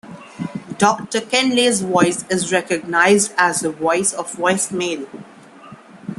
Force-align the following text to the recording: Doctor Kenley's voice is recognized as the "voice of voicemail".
Doctor 0.79 1.19
Kenley's 1.19 1.83
voice 1.83 2.25
is 2.27 2.51
recognized 2.51 3.33
as 3.37 3.59
the 3.59 3.69
"voice 3.69 4.13
of 4.13 4.31
voicemail". 4.33 5.07